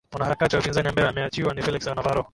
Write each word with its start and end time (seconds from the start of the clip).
mwanaharakati 0.11 0.55
wapinzani 0.55 0.87
ambaye 0.87 1.07
ameachiwa 1.09 1.53
ni 1.53 1.61
felix 1.61 1.85
navaro 1.87 2.25